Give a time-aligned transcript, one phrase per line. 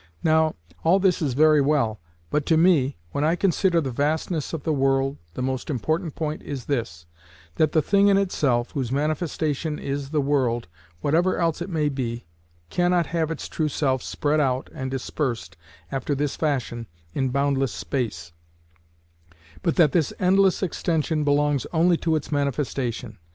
[0.23, 1.99] Now, all this is very well,
[2.31, 6.41] but to me, when I consider the vastness of the world, the most important point
[6.41, 7.05] is this,
[7.57, 13.29] that the thing in itself, whose manifestation is the world—whatever else it may be—cannot have
[13.29, 15.55] its true self spread out and dispersed
[15.91, 18.33] after this fashion in boundless space,
[19.61, 23.19] but that this endless extension belongs only to its manifestation.